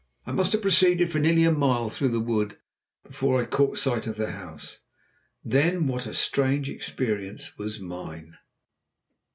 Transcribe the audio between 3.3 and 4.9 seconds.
I caught sight of the house.